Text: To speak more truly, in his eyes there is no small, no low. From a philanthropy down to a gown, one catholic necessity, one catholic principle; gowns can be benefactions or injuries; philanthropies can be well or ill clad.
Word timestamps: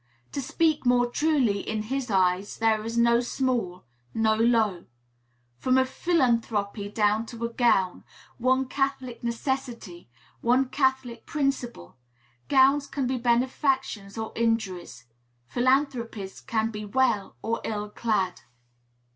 To 0.31 0.41
speak 0.41 0.83
more 0.83 1.05
truly, 1.11 1.59
in 1.59 1.83
his 1.83 2.09
eyes 2.09 2.57
there 2.57 2.83
is 2.83 2.97
no 2.97 3.19
small, 3.19 3.83
no 4.15 4.33
low. 4.33 4.85
From 5.59 5.77
a 5.77 5.85
philanthropy 5.85 6.89
down 6.89 7.27
to 7.27 7.45
a 7.45 7.49
gown, 7.49 8.03
one 8.39 8.65
catholic 8.67 9.23
necessity, 9.23 10.09
one 10.41 10.69
catholic 10.69 11.27
principle; 11.27 11.97
gowns 12.47 12.87
can 12.87 13.05
be 13.05 13.17
benefactions 13.19 14.17
or 14.17 14.33
injuries; 14.35 15.05
philanthropies 15.45 16.39
can 16.41 16.71
be 16.71 16.83
well 16.83 17.35
or 17.43 17.61
ill 17.63 17.87
clad. 17.87 18.41